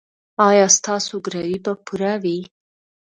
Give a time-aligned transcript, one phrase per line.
[0.47, 2.39] ایا ستاسو ګروي به پوره وي؟